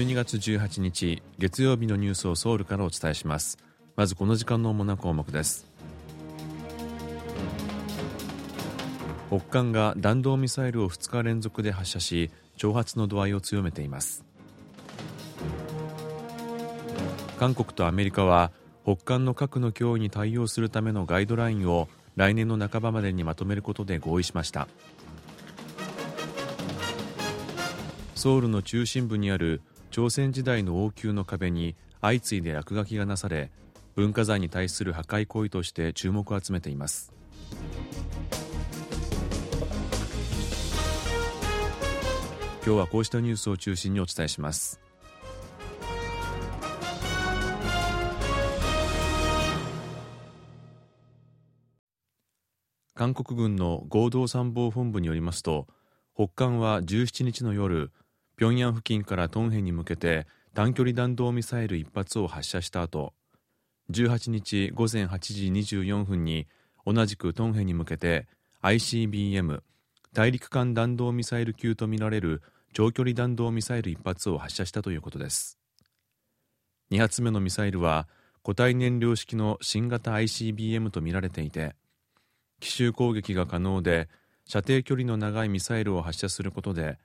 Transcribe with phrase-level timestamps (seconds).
[0.00, 3.58] 12月18日月曜日のニュースをソウルからお伝えします。
[3.96, 5.66] まずこの時間の主な項目です。
[9.28, 14.24] 北韓が弾道ミサイルを2日連続で発射し挑発の度合いを強めています。
[17.38, 18.52] 韓国とアメリカは
[18.84, 24.66] 北韓の核の脅威に対応するためのガイドラインを来年の半ばまでにまとめることで合意しました。
[28.14, 29.60] ソウルの中心部にある
[29.90, 33.50] 朝鮮時代の王宮の壁に相次いで落書きがなされ
[33.96, 37.12] 文化財に対する破壊行為として注目を集めています。
[42.64, 44.80] 今日はこうしたニュースを中心にお伝えします。
[52.94, 55.66] 韓国軍の合同参謀本部によりますと
[56.14, 57.90] 北韓は17日の夜
[58.40, 63.12] 平壌付近からトンヘに向けて短距離弾道ミサイル1発を発射した後
[63.90, 66.46] 18日午前8時24分に
[66.86, 68.28] 同じくトンヘに向けて
[68.62, 69.60] ICBM
[70.14, 72.40] 大陸間弾道ミサイル級とみられる
[72.72, 75.58] 長距離弾道ミサイル1発を発射したということです。
[76.92, 78.08] 2発目のミサイルは
[78.42, 81.74] 固体燃料式の新型 ICBM とみられていて
[82.58, 84.08] 奇襲攻撃が可能で
[84.46, 86.98] 射程距離の長いミサイルを発射することで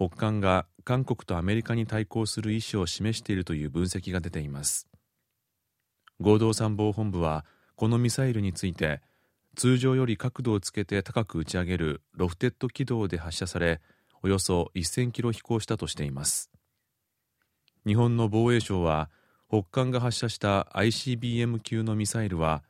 [0.00, 4.88] 北韓が韓国とアメリカに対抗する意思を示しているという分析が出ています。
[6.20, 7.44] 合同参謀本部は
[7.76, 9.02] このミサイルについて
[9.56, 13.82] 通常より角度をつけて高く打ち上げるロフテッド軌道で発射され
[14.22, 16.50] およそ1000キロ飛行したとしています。
[17.86, 19.10] 日本の防衛省は
[19.50, 22.62] 北韓が発射した ICBM 級のミサイルは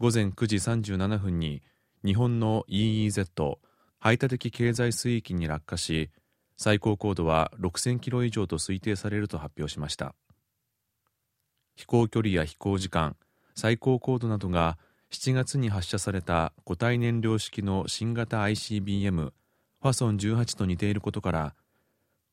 [0.00, 1.62] 午前9時37分に
[2.04, 3.58] 日本の EEZ
[4.00, 6.10] 排他的経済水域に落下し
[6.56, 10.14] 最高高度は6000キロ以上と推定されると発表しました。
[11.76, 13.16] 飛行距離や飛行時間
[13.54, 14.78] 最高高度などが
[15.10, 21.54] 7月に発射された固体燃料式の新型 ICBM ファソン18と似ていることから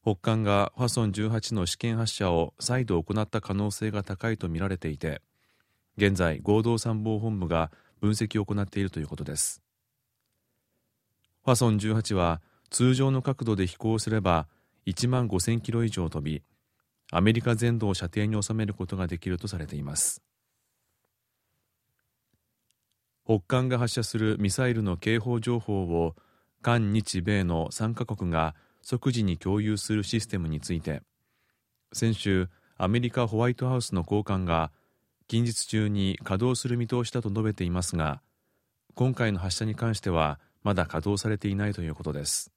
[0.03, 5.21] 北韓がファソン18の試験発射を再度行った可能性が高いとみられていて
[5.97, 9.61] 現在合同参謀本部が分析を行っているということです。
[11.43, 14.47] ファソン18は通常の角度で飛行すれば
[14.87, 16.41] 1万5000キロ以上飛び
[17.11, 20.23] アメリカ全土を射程に収めることができるとされています。
[23.25, 26.15] 北韓が発射するミサイルの警報情報を
[26.61, 31.01] 韓日米の3カ国が即時に共有するシステムについて
[31.93, 34.71] 先週アメリカホワイトハウスの高官が
[35.27, 38.21] 近日中に稼働する見通しだと述べていますが
[38.95, 42.51] 今回の発射に関してはまだ稼働されていないということです。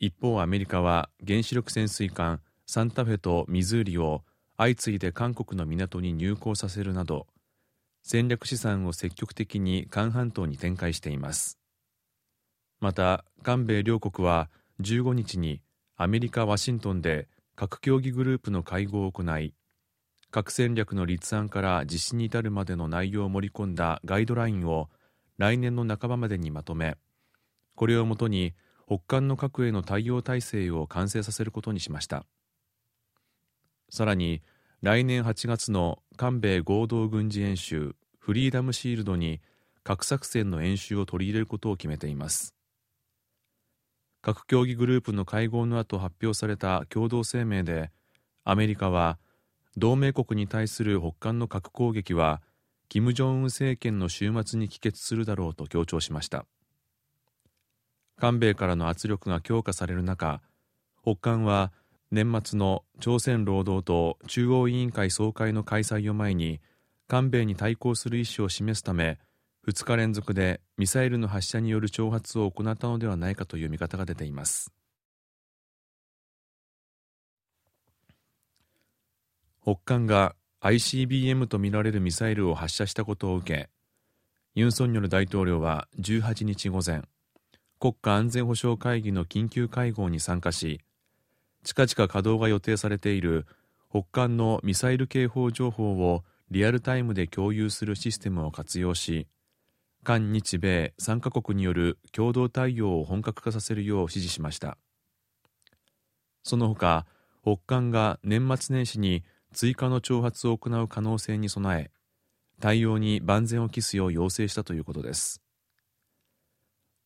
[0.00, 4.22] 一方アメリカは原子力潜水艦サンタフェとミズーリを
[4.56, 7.26] 相次いで韓国の港に入港させるなど
[8.02, 11.58] 戦略資産を積極的に韓半島に展開しています。
[12.80, 14.50] また韓米両国は
[14.80, 15.62] 15日に
[15.96, 19.54] アメリカ・ワシントンで核協議グループの会合を行い
[20.30, 24.90] 核戦略の立案から実施に至るまでの内容を盛り込んだガイドラインを
[25.38, 26.96] 来年の半ばまでにまとめ
[27.76, 28.54] これをもとに
[28.86, 32.26] 北韓の核への対応体制を完成させることにしました。
[33.90, 34.42] さらに
[34.82, 39.40] 来年8月の韓米合同軍事演習フリーダムシールドに
[39.82, 42.54] 核作戦の演習を取り入れることを決めています。
[44.22, 47.90] 核協議グループの会合の後発表された共同声明で
[48.42, 49.18] アメリカは
[49.76, 52.40] 同盟国に対する北韓の核攻撃は
[52.88, 56.46] 金正恩政権の終末に帰結するだろうと強調しました。
[58.16, 60.40] 韓米からの圧力が強化される中
[61.02, 61.72] 北韓は
[62.10, 66.60] 年末の朝鮮労働党中央委員会総会の開催を前に
[67.08, 69.18] 韓米に対抗する意思を示すため
[69.66, 74.72] 2日連続でミサイルの発射による挑発を行ったのではないかという見方が出ています。
[79.62, 83.70] 北韓が ICBM とみられるミサイルを発射したことを受け
[84.54, 87.02] ユン・ソンニョル大統領は18日午前
[87.84, 90.80] 国家安全保障会議の緊急会合に参加し
[91.64, 93.44] 近々稼働が予定されている
[93.90, 99.28] 北韓のミサイル警報情報をリアルタイムで共有するシステムを活用し
[100.02, 104.78] 韓日米3カ国による共同対応を本格化させるよう指示しました。
[106.42, 107.04] その他
[107.42, 111.90] 北韓が年末年始に追加の挑発を行う可能性に備え
[112.62, 115.43] 対応に万全を期すよう要請したということです。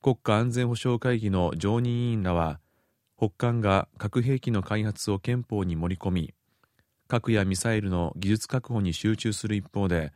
[0.00, 2.60] 国家安全保障会議の常任委員らは
[3.16, 6.34] 北韓が核兵器の開発を憲法に盛り込み
[7.08, 10.12] 核やミサイルの技術確保に集中する一方で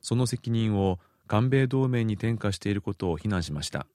[0.00, 3.86] その責任を韓米同盟に転嫁していることを非難しました。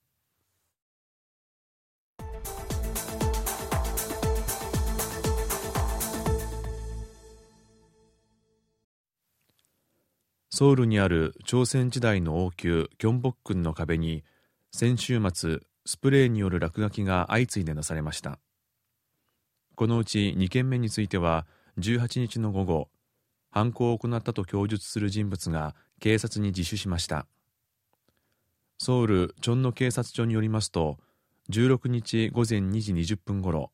[10.49, 14.25] ソウルにある朝鮮時代の王宮キョンボックンの壁に
[14.71, 18.39] 先週末スプレーによる落書きが相次いでなされました。
[19.75, 21.47] このうち2件目については
[21.79, 22.89] 18日の午後
[23.49, 27.25] 犯行を行ったと供述する人物が警察に自首しました。
[28.77, 30.97] ソウルチョンノ警察署によりますと
[31.49, 33.71] 16日午前2時20分ごろ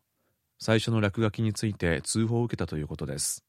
[0.59, 3.43] 最初の落書きについて通報を受けたということです。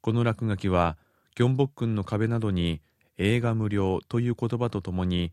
[0.00, 0.98] この落書きは
[1.36, 2.82] キョンボックンの壁などに
[3.16, 5.32] 映画無料という言葉とともに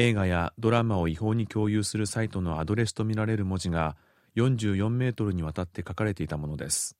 [0.00, 3.96] 映画やドラマを違法に共有するサイトのアドレスとみられる文字が
[4.36, 6.96] 44メートルにわたって書かれていたものです。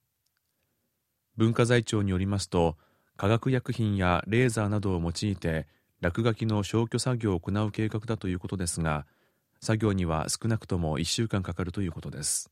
[1.36, 2.76] 文化財庁によりますと
[3.16, 5.68] 化学薬品やレーザーなどを用いて
[6.00, 9.06] 落書きの消去作業を行う計画だということですが
[9.60, 12.50] 作業には少なくとも1週間かかるということです。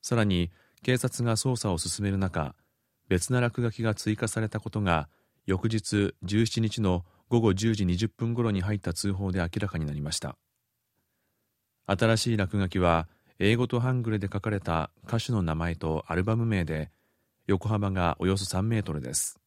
[0.00, 0.50] さらに
[0.82, 2.54] 警察が捜査を進める中
[3.10, 5.10] 別な落書きが追加されたことが
[5.44, 10.36] 翌日17日の午後10時20分頃に入った通報で明らかになりました。
[11.86, 16.90] 新しい落書きは英語とハングルで書かれた歌手の名前とアルバム名で
[17.46, 19.40] 横幅がおよそ3メートルです。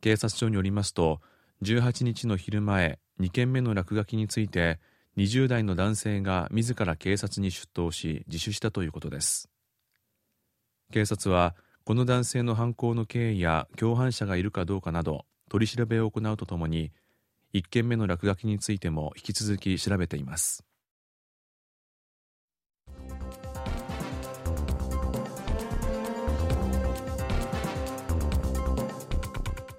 [0.00, 1.20] 警察署によりますと
[1.62, 4.78] 18日の昼前2件目の落書きについて
[5.16, 9.48] 20代の男性が自ら警察に出頭し自首したということです。
[10.92, 16.92] 警察はこの男性の犯行の経緯や共犯者がいるかどうかなど取り調べを行うとともに
[17.54, 20.64] 1件目の落書きについても引き続き調べています。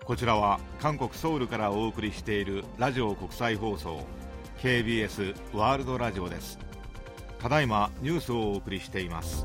[0.07, 4.05] こちらは韓国ソウルからお送りしているラジオ国際放送
[4.59, 6.57] KBS ワールドラジオです。
[7.39, 9.43] ただいまニュースをお送りしています。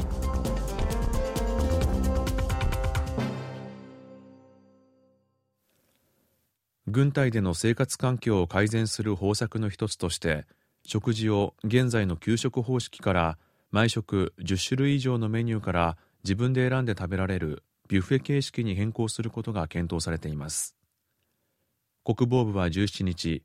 [6.92, 10.44] 軍隊での生活環境を改善する方策の一つとして
[10.84, 13.38] 食事を現在の給食方式から
[13.70, 20.76] 毎食10種類以上のメニューから自分で選んで食べられるビュッフェ形式に変更することが検討されています。
[22.04, 23.42] 国防部は17日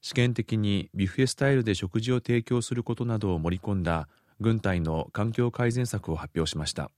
[0.00, 4.08] 試験的にビュッフェスタイルで食事を提供することなどを盛り込んだ
[4.40, 6.90] 軍隊の環境改善策を発表しました。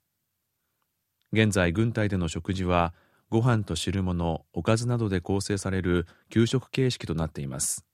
[1.35, 2.95] 現在軍隊での食事は
[3.33, 7.87] ご飯と汁物おかずなどで構成される給食形式となっています。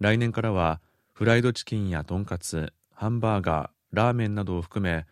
[0.00, 0.82] 来年からは
[1.14, 5.06] フライドチキンやとんかつハンバーガーラーメンなどを含め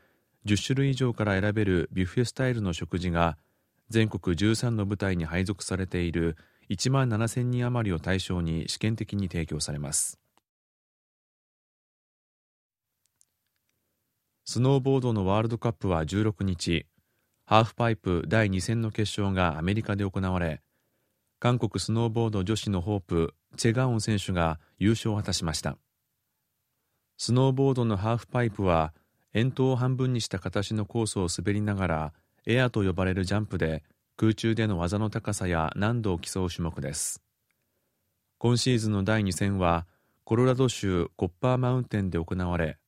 [0.44, 3.38] 10種類以上から選べるビュッフェスタイルの食事が
[3.88, 6.36] 全国13の部隊に配属されている
[6.68, 10.20] 1万7000人余りを対象に試験的に提供されます。
[14.44, 16.84] スノーボードのワールドカップは16日。
[17.50, 20.60] ハーフパイプ第2戦の決勝がアメリカで行われ
[21.40, 25.76] 韓国スノーボード女子のホープチェ・ガオン選手が優勝を果たしました。
[27.18, 28.94] スノーボードのハーフパイプは
[29.34, 32.12] 円筒を半分にした形のコースを滑りながら
[32.46, 33.82] エアと呼ばれるジャンプで
[34.16, 37.20] 空中での技の高さや難度を競う種目です。
[38.38, 39.88] 今シーズンの第2戦は
[40.22, 42.78] コロラド州コッパーマウンテンで行われ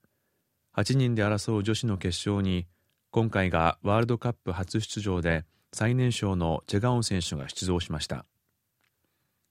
[0.77, 2.69] 8人で争う女子の決勝に
[3.13, 8.25] 今回がワールドカップ初出場で最年少のチェガオン選手が出場しました。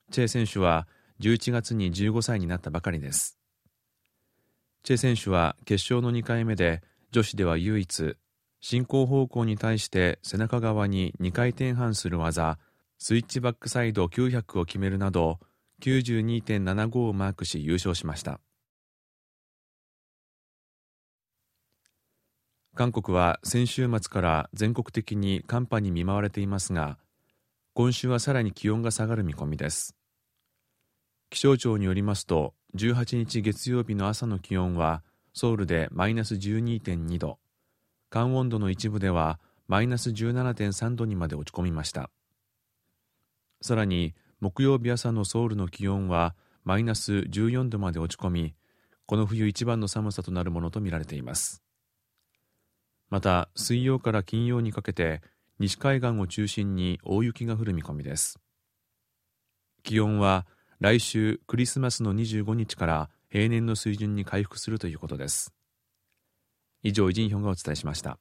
[0.09, 0.87] チェ選手は
[1.19, 3.37] 11月に15歳になったばかりです。
[4.81, 8.15] チェ選手は決勝の2回目で女子では唯一
[8.61, 12.57] 進行方向に対して背中側に2回転半する技
[12.97, 15.39] スイッチバックサイド900を決めるなど
[15.83, 18.39] 92.75をマークし優勝しました。
[22.81, 26.97] 韓国は先週末から全国的に寒波に見舞われていますが
[27.75, 29.95] 今週はさらに気温が下がる見込みです。
[31.29, 37.37] 気象庁によりますと18日月曜日の朝の気温はソウルでマイナス12.2度
[38.09, 42.09] 寒温度の一部ではマイナス17.3度にまで落ち込みました。
[43.61, 46.33] さらに木曜日朝のソウルの気温は
[46.63, 48.55] マイナス14度まで落ち込み
[49.05, 51.60] この冬一番の寒さとなるものとみられています。
[53.11, 55.21] また水曜から金曜にかけて
[55.59, 58.39] 西海岸を中心に大雪が降る見込みです。
[59.83, 60.47] 気温は
[60.79, 65.53] 来週クリスマスの25日から平年の水準に回復するということです。
[66.83, 68.17] 以上イジンヒョンがお伝えしました。